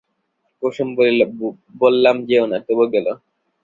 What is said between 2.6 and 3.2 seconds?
তবু গেল।